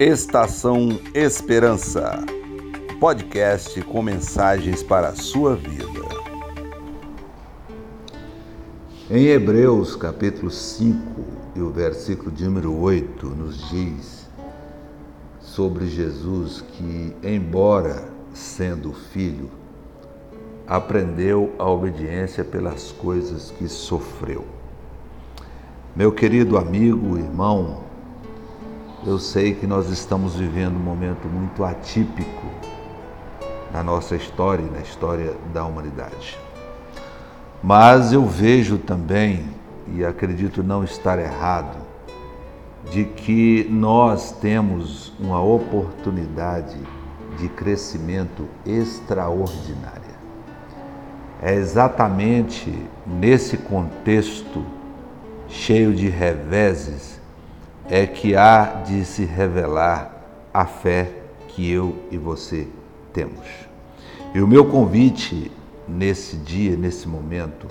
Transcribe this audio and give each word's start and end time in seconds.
Estação 0.00 0.98
Esperança. 1.14 2.24
Podcast 2.98 3.82
com 3.82 4.00
mensagens 4.00 4.82
para 4.82 5.08
a 5.08 5.14
sua 5.14 5.54
vida. 5.54 6.08
Em 9.10 9.26
Hebreus, 9.26 9.96
capítulo 9.96 10.50
5, 10.50 10.96
e 11.54 11.60
o 11.60 11.68
versículo 11.68 12.30
de 12.30 12.46
número 12.46 12.74
8 12.80 13.26
nos 13.26 13.68
diz 13.68 14.26
sobre 15.38 15.86
Jesus 15.86 16.62
que, 16.62 17.14
embora 17.22 18.08
sendo 18.32 18.94
filho, 18.94 19.50
aprendeu 20.66 21.54
a 21.58 21.68
obediência 21.68 22.42
pelas 22.42 22.90
coisas 22.90 23.50
que 23.50 23.68
sofreu. 23.68 24.46
Meu 25.94 26.10
querido 26.10 26.56
amigo, 26.56 27.18
irmão, 27.18 27.89
eu 29.06 29.18
sei 29.18 29.54
que 29.54 29.66
nós 29.66 29.88
estamos 29.88 30.36
vivendo 30.36 30.76
um 30.76 30.80
momento 30.80 31.26
muito 31.26 31.64
atípico 31.64 32.46
na 33.72 33.82
nossa 33.82 34.14
história 34.14 34.62
e 34.62 34.70
na 34.70 34.80
história 34.80 35.34
da 35.54 35.64
humanidade. 35.64 36.38
Mas 37.62 38.12
eu 38.12 38.26
vejo 38.26 38.76
também, 38.76 39.46
e 39.88 40.04
acredito 40.04 40.62
não 40.62 40.84
estar 40.84 41.18
errado, 41.18 41.78
de 42.90 43.04
que 43.04 43.66
nós 43.70 44.32
temos 44.32 45.12
uma 45.18 45.40
oportunidade 45.40 46.78
de 47.38 47.48
crescimento 47.48 48.46
extraordinária. 48.66 50.00
É 51.40 51.54
exatamente 51.54 52.70
nesse 53.06 53.56
contexto 53.56 54.62
cheio 55.48 55.94
de 55.94 56.08
reveses 56.08 57.19
é 57.90 58.06
que 58.06 58.36
há 58.36 58.82
de 58.86 59.04
se 59.04 59.24
revelar 59.24 60.12
a 60.54 60.64
fé 60.64 61.10
que 61.48 61.68
eu 61.68 61.96
e 62.08 62.16
você 62.16 62.68
temos. 63.12 63.48
E 64.32 64.40
o 64.40 64.46
meu 64.46 64.64
convite 64.66 65.50
nesse 65.88 66.36
dia, 66.36 66.76
nesse 66.76 67.08
momento, 67.08 67.66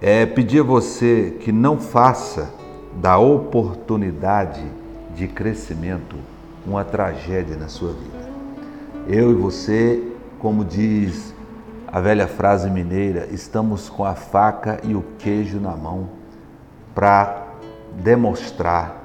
é 0.00 0.26
pedir 0.26 0.58
a 0.58 0.64
você 0.64 1.36
que 1.38 1.52
não 1.52 1.78
faça 1.78 2.52
da 2.94 3.16
oportunidade 3.16 4.64
de 5.14 5.28
crescimento 5.28 6.16
uma 6.66 6.84
tragédia 6.84 7.56
na 7.56 7.68
sua 7.68 7.92
vida. 7.92 8.28
Eu 9.06 9.30
e 9.30 9.34
você, 9.34 10.02
como 10.40 10.64
diz 10.64 11.32
a 11.86 12.00
velha 12.00 12.26
frase 12.26 12.68
mineira, 12.68 13.28
estamos 13.30 13.88
com 13.88 14.04
a 14.04 14.16
faca 14.16 14.80
e 14.82 14.96
o 14.96 15.04
queijo 15.18 15.60
na 15.60 15.76
mão 15.76 16.08
para 16.92 17.46
demonstrar 18.02 19.01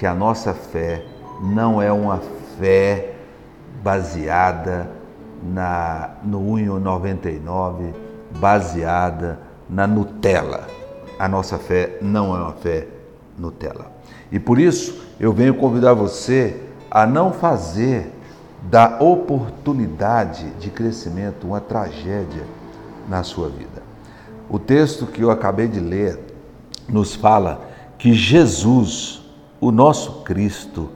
que 0.00 0.06
a 0.06 0.14
nossa 0.14 0.54
fé 0.54 1.04
não 1.42 1.82
é 1.82 1.92
uma 1.92 2.22
fé 2.58 3.16
baseada 3.84 4.90
na, 5.42 6.12
no 6.24 6.40
1,99, 6.40 7.92
baseada 8.40 9.38
na 9.68 9.86
Nutella. 9.86 10.66
A 11.18 11.28
nossa 11.28 11.58
fé 11.58 11.98
não 12.00 12.34
é 12.34 12.40
uma 12.40 12.54
fé 12.54 12.88
Nutella. 13.38 13.92
E 14.32 14.40
por 14.40 14.58
isso 14.58 15.06
eu 15.20 15.34
venho 15.34 15.52
convidar 15.52 15.92
você 15.92 16.62
a 16.90 17.06
não 17.06 17.30
fazer 17.30 18.10
da 18.62 18.96
oportunidade 19.00 20.48
de 20.52 20.70
crescimento 20.70 21.46
uma 21.46 21.60
tragédia 21.60 22.44
na 23.06 23.22
sua 23.22 23.50
vida. 23.50 23.82
O 24.48 24.58
texto 24.58 25.06
que 25.06 25.20
eu 25.20 25.30
acabei 25.30 25.68
de 25.68 25.78
ler 25.78 26.18
nos 26.88 27.14
fala 27.14 27.68
que 27.98 28.14
Jesus, 28.14 29.19
o 29.60 29.70
nosso 29.70 30.22
Cristo, 30.22 30.90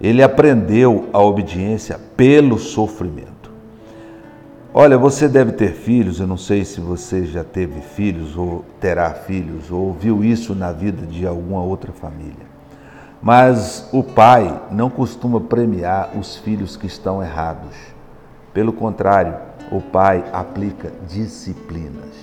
ele 0.00 0.22
aprendeu 0.22 1.08
a 1.12 1.20
obediência 1.20 2.00
pelo 2.16 2.58
sofrimento. 2.58 3.32
Olha, 4.74 4.98
você 4.98 5.28
deve 5.28 5.52
ter 5.52 5.72
filhos, 5.72 6.18
eu 6.18 6.26
não 6.26 6.38
sei 6.38 6.64
se 6.64 6.80
você 6.80 7.26
já 7.26 7.44
teve 7.44 7.80
filhos 7.80 8.36
ou 8.36 8.64
terá 8.80 9.12
filhos, 9.12 9.70
ou 9.70 9.92
viu 9.92 10.24
isso 10.24 10.54
na 10.54 10.72
vida 10.72 11.06
de 11.06 11.26
alguma 11.26 11.62
outra 11.62 11.92
família. 11.92 12.50
Mas 13.22 13.88
o 13.92 14.02
pai 14.02 14.60
não 14.70 14.90
costuma 14.90 15.40
premiar 15.40 16.10
os 16.18 16.36
filhos 16.38 16.76
que 16.76 16.86
estão 16.86 17.22
errados. 17.22 17.76
Pelo 18.52 18.72
contrário, 18.72 19.36
o 19.70 19.80
pai 19.80 20.24
aplica 20.32 20.90
disciplinas. 21.06 22.16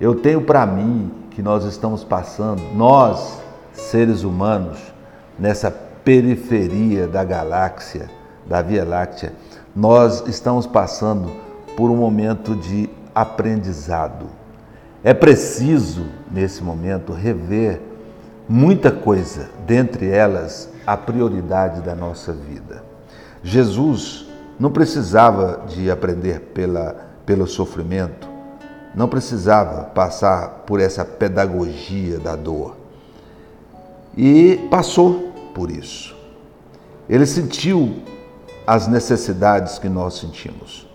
Eu 0.00 0.16
tenho 0.16 0.40
para 0.40 0.66
mim 0.66 1.12
que 1.30 1.40
nós 1.40 1.64
estamos 1.64 2.02
passando, 2.02 2.62
nós, 2.74 3.40
seres 3.72 4.24
humanos, 4.24 4.95
nessa 5.38 5.70
periferia 5.70 7.06
da 7.06 7.24
galáxia, 7.24 8.08
da 8.46 8.62
Via 8.62 8.84
Láctea, 8.84 9.32
nós 9.74 10.26
estamos 10.26 10.66
passando 10.66 11.30
por 11.76 11.90
um 11.90 11.96
momento 11.96 12.54
de 12.54 12.88
aprendizado. 13.14 14.26
É 15.02 15.12
preciso, 15.12 16.06
nesse 16.30 16.62
momento, 16.62 17.12
rever 17.12 17.80
muita 18.48 18.90
coisa, 18.90 19.50
dentre 19.66 20.08
elas 20.08 20.68
a 20.86 20.96
prioridade 20.96 21.80
da 21.80 21.94
nossa 21.94 22.32
vida. 22.32 22.82
Jesus 23.42 24.28
não 24.58 24.70
precisava 24.70 25.64
de 25.66 25.90
aprender 25.90 26.40
pela, 26.54 26.96
pelo 27.26 27.46
sofrimento, 27.46 28.28
não 28.94 29.08
precisava 29.08 29.84
passar 29.84 30.62
por 30.66 30.80
essa 30.80 31.04
pedagogia 31.04 32.18
da 32.18 32.34
dor. 32.34 32.76
E 34.16 34.56
passou 34.70 35.32
por 35.54 35.70
isso. 35.70 36.16
Ele 37.08 37.26
sentiu 37.26 37.96
as 38.66 38.88
necessidades 38.88 39.78
que 39.78 39.88
nós 39.88 40.14
sentimos. 40.14 40.86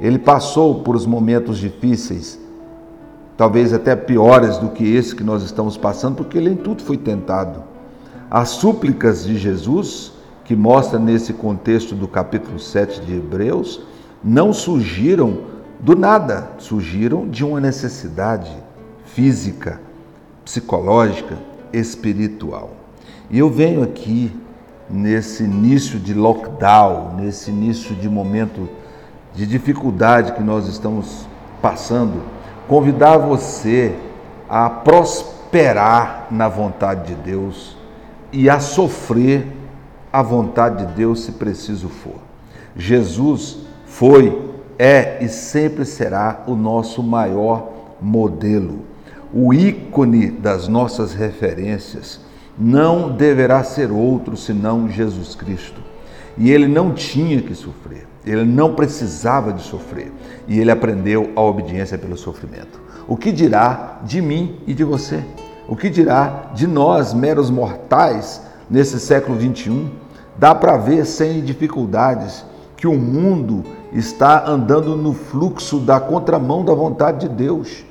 Ele 0.00 0.18
passou 0.18 0.82
por 0.82 0.94
os 0.94 1.06
momentos 1.06 1.58
difíceis 1.58 2.38
talvez 3.36 3.72
até 3.72 3.94
piores 3.94 4.56
do 4.58 4.70
que 4.70 4.96
esse 4.96 5.14
que 5.14 5.22
nós 5.22 5.42
estamos 5.42 5.76
passando, 5.76 6.16
porque 6.16 6.38
ele 6.38 6.50
em 6.50 6.56
tudo 6.56 6.82
foi 6.82 6.96
tentado. 6.96 7.62
As 8.30 8.48
súplicas 8.48 9.24
de 9.24 9.36
Jesus, 9.36 10.12
que 10.44 10.56
mostra 10.56 10.98
nesse 10.98 11.32
contexto 11.32 11.94
do 11.94 12.08
capítulo 12.08 12.58
7 12.58 13.02
de 13.02 13.14
Hebreus, 13.14 13.82
não 14.24 14.52
surgiram 14.52 15.40
do 15.78 15.94
nada, 15.94 16.50
surgiram 16.58 17.28
de 17.28 17.44
uma 17.44 17.60
necessidade 17.60 18.50
física, 19.04 19.80
psicológica, 20.44 21.36
espiritual. 21.72 22.70
E 23.30 23.38
eu 23.38 23.50
venho 23.50 23.82
aqui 23.82 24.34
nesse 24.88 25.42
início 25.42 25.98
de 25.98 26.14
lockdown, 26.14 27.14
nesse 27.16 27.50
início 27.50 27.94
de 27.94 28.08
momento 28.08 28.68
de 29.34 29.46
dificuldade 29.46 30.32
que 30.32 30.42
nós 30.42 30.66
estamos 30.68 31.26
passando, 31.60 32.22
convidar 32.68 33.18
você 33.18 33.94
a 34.48 34.70
prosperar 34.70 36.28
na 36.30 36.48
vontade 36.48 37.14
de 37.14 37.22
Deus 37.22 37.76
e 38.32 38.48
a 38.48 38.60
sofrer 38.60 39.46
a 40.12 40.22
vontade 40.22 40.86
de 40.86 40.92
Deus 40.94 41.24
se 41.24 41.32
preciso 41.32 41.88
for. 41.88 42.16
Jesus 42.76 43.58
foi, 43.86 44.52
é 44.78 45.22
e 45.24 45.28
sempre 45.28 45.84
será 45.84 46.42
o 46.46 46.54
nosso 46.54 47.02
maior 47.02 47.70
modelo. 48.00 48.84
O 49.38 49.52
ícone 49.52 50.30
das 50.30 50.66
nossas 50.66 51.12
referências 51.12 52.18
não 52.58 53.14
deverá 53.14 53.62
ser 53.62 53.92
outro 53.92 54.34
senão 54.34 54.88
Jesus 54.88 55.34
Cristo. 55.34 55.78
E 56.38 56.50
ele 56.50 56.66
não 56.66 56.94
tinha 56.94 57.42
que 57.42 57.54
sofrer. 57.54 58.06
Ele 58.24 58.46
não 58.46 58.74
precisava 58.74 59.52
de 59.52 59.60
sofrer 59.60 60.10
e 60.48 60.58
ele 60.58 60.70
aprendeu 60.70 61.32
a 61.36 61.42
obediência 61.42 61.98
pelo 61.98 62.16
sofrimento. 62.16 62.80
O 63.06 63.14
que 63.14 63.30
dirá 63.30 63.98
de 64.04 64.22
mim 64.22 64.58
e 64.66 64.72
de 64.72 64.84
você? 64.84 65.22
O 65.68 65.76
que 65.76 65.90
dirá 65.90 66.52
de 66.54 66.66
nós, 66.66 67.12
meros 67.12 67.50
mortais, 67.50 68.40
nesse 68.70 68.98
século 68.98 69.36
21? 69.36 69.90
Dá 70.38 70.54
para 70.54 70.78
ver 70.78 71.04
sem 71.04 71.44
dificuldades 71.44 72.42
que 72.74 72.86
o 72.86 72.94
mundo 72.94 73.64
está 73.92 74.48
andando 74.48 74.96
no 74.96 75.12
fluxo 75.12 75.78
da 75.78 76.00
contramão 76.00 76.64
da 76.64 76.72
vontade 76.72 77.28
de 77.28 77.34
Deus. 77.34 77.84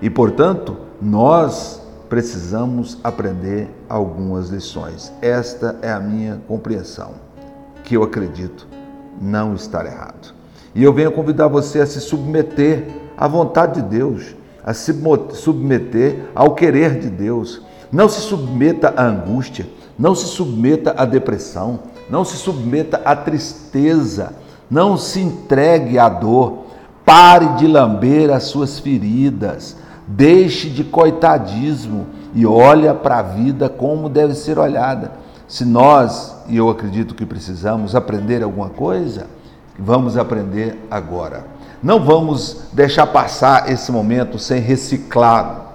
E, 0.00 0.08
portanto, 0.08 0.76
nós 1.00 1.82
precisamos 2.08 2.98
aprender 3.02 3.68
algumas 3.88 4.48
lições. 4.48 5.12
Esta 5.20 5.76
é 5.82 5.92
a 5.92 6.00
minha 6.00 6.40
compreensão, 6.46 7.12
que 7.84 7.96
eu 7.96 8.02
acredito 8.02 8.66
não 9.20 9.54
estar 9.54 9.84
errado. 9.84 10.32
E 10.74 10.82
eu 10.82 10.92
venho 10.92 11.10
convidar 11.10 11.48
você 11.48 11.80
a 11.80 11.86
se 11.86 12.00
submeter 12.00 12.86
à 13.16 13.26
vontade 13.26 13.82
de 13.82 13.88
Deus, 13.88 14.36
a 14.64 14.72
se 14.72 14.94
submeter 15.34 16.26
ao 16.34 16.54
querer 16.54 16.98
de 17.00 17.08
Deus. 17.08 17.62
Não 17.90 18.08
se 18.08 18.20
submeta 18.20 18.92
à 18.96 19.04
angústia, 19.04 19.66
não 19.98 20.14
se 20.14 20.26
submeta 20.26 20.94
à 20.96 21.04
depressão, 21.04 21.80
não 22.08 22.24
se 22.24 22.36
submeta 22.36 23.00
à 23.04 23.16
tristeza, 23.16 24.34
não 24.70 24.96
se 24.96 25.20
entregue 25.20 25.98
à 25.98 26.08
dor. 26.08 26.66
Pare 27.04 27.56
de 27.56 27.66
lamber 27.66 28.30
as 28.30 28.44
suas 28.44 28.78
feridas, 28.78 29.76
deixe 30.08 30.70
de 30.70 30.82
coitadismo 30.82 32.06
e 32.34 32.46
olha 32.46 32.94
para 32.94 33.18
a 33.18 33.22
vida 33.22 33.68
como 33.68 34.08
deve 34.08 34.34
ser 34.34 34.58
olhada. 34.58 35.12
Se 35.46 35.64
nós, 35.64 36.34
e 36.48 36.56
eu 36.56 36.68
acredito 36.70 37.14
que 37.14 37.26
precisamos 37.26 37.94
aprender 37.94 38.42
alguma 38.42 38.70
coisa, 38.70 39.26
vamos 39.78 40.16
aprender 40.16 40.78
agora. 40.90 41.44
Não 41.82 42.02
vamos 42.04 42.62
deixar 42.72 43.06
passar 43.06 43.70
esse 43.70 43.92
momento 43.92 44.38
sem 44.38 44.60
reciclá-lo. 44.60 45.68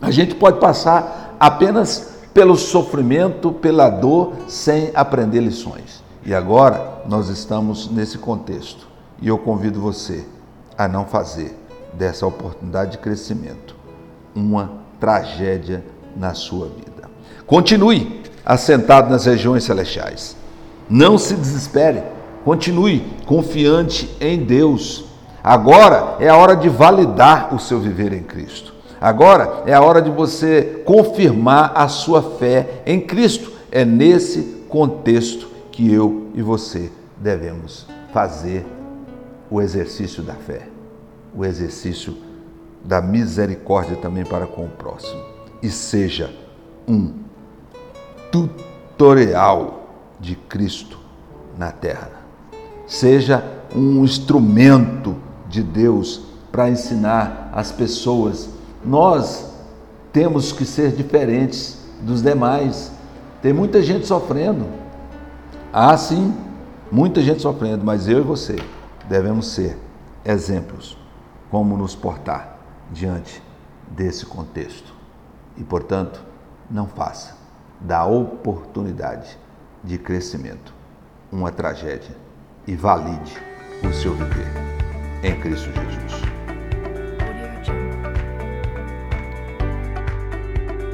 A 0.00 0.10
gente 0.10 0.34
pode 0.34 0.58
passar 0.60 1.36
apenas 1.38 2.14
pelo 2.32 2.56
sofrimento, 2.56 3.50
pela 3.52 3.88
dor, 3.88 4.34
sem 4.46 4.90
aprender 4.94 5.40
lições. 5.40 6.02
E 6.24 6.34
agora 6.34 7.02
nós 7.06 7.28
estamos 7.28 7.90
nesse 7.90 8.18
contexto. 8.18 8.86
E 9.20 9.28
eu 9.28 9.38
convido 9.38 9.80
você 9.80 10.26
a 10.76 10.86
não 10.86 11.04
fazer 11.06 11.65
dessa 11.96 12.26
oportunidade 12.26 12.92
de 12.92 12.98
crescimento 12.98 13.74
uma 14.34 14.72
tragédia 15.00 15.82
na 16.14 16.34
sua 16.34 16.66
vida. 16.66 17.08
Continue 17.46 18.22
assentado 18.44 19.10
nas 19.10 19.24
regiões 19.24 19.64
celestiais. 19.64 20.36
Não 20.88 21.18
se 21.18 21.34
desespere. 21.34 22.02
Continue 22.44 23.00
confiante 23.24 24.14
em 24.20 24.44
Deus. 24.44 25.06
Agora 25.42 26.16
é 26.20 26.28
a 26.28 26.36
hora 26.36 26.54
de 26.54 26.68
validar 26.68 27.54
o 27.54 27.58
seu 27.58 27.80
viver 27.80 28.12
em 28.12 28.22
Cristo. 28.22 28.74
Agora 29.00 29.62
é 29.66 29.74
a 29.74 29.82
hora 29.82 30.00
de 30.00 30.10
você 30.10 30.82
confirmar 30.84 31.72
a 31.74 31.88
sua 31.88 32.22
fé 32.22 32.82
em 32.86 33.00
Cristo. 33.00 33.52
É 33.70 33.84
nesse 33.84 34.64
contexto 34.68 35.48
que 35.72 35.92
eu 35.92 36.28
e 36.34 36.42
você 36.42 36.90
devemos 37.16 37.86
fazer 38.12 38.64
o 39.50 39.60
exercício 39.60 40.22
da 40.22 40.34
fé, 40.34 40.62
o 41.36 41.44
exercício 41.44 42.16
da 42.82 43.02
misericórdia 43.02 43.96
também 43.96 44.24
para 44.24 44.46
com 44.46 44.64
o 44.64 44.68
próximo. 44.68 45.22
E 45.62 45.68
seja 45.68 46.32
um 46.88 47.12
tutorial 48.30 49.88
de 50.18 50.34
Cristo 50.34 50.98
na 51.58 51.70
terra. 51.70 52.10
Seja 52.86 53.44
um 53.74 54.04
instrumento 54.04 55.16
de 55.48 55.62
Deus 55.62 56.22
para 56.50 56.70
ensinar 56.70 57.50
as 57.52 57.70
pessoas. 57.72 58.48
Nós 58.84 59.52
temos 60.12 60.52
que 60.52 60.64
ser 60.64 60.92
diferentes 60.92 61.78
dos 62.00 62.22
demais. 62.22 62.92
Tem 63.42 63.52
muita 63.52 63.82
gente 63.82 64.06
sofrendo. 64.06 64.66
Ah, 65.72 65.96
sim, 65.96 66.32
muita 66.90 67.20
gente 67.20 67.42
sofrendo, 67.42 67.84
mas 67.84 68.08
eu 68.08 68.20
e 68.20 68.22
você 68.22 68.56
devemos 69.08 69.48
ser 69.48 69.76
exemplos 70.24 70.96
como 71.50 71.76
nos 71.76 71.94
portar 71.94 72.56
diante 72.90 73.42
desse 73.88 74.26
contexto. 74.26 74.94
E, 75.56 75.64
portanto, 75.64 76.22
não 76.70 76.86
faça 76.86 77.36
da 77.80 78.04
oportunidade 78.04 79.38
de 79.82 79.98
crescimento 79.98 80.74
uma 81.30 81.50
tragédia 81.50 82.16
e 82.66 82.74
valide 82.74 83.36
o 83.82 83.92
seu 83.92 84.14
viver 84.14 84.52
em 85.22 85.38
Cristo 85.40 85.70
Jesus. 85.72 86.26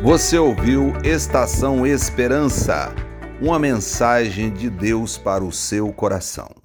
Você 0.03 0.37
ouviu 0.37 0.93
Estação 1.05 1.87
Esperança, 1.87 2.93
uma 3.41 3.59
mensagem 3.59 4.53
de 4.53 4.69
Deus 4.69 5.17
para 5.17 5.45
o 5.45 5.53
seu 5.53 5.93
coração. 5.93 6.62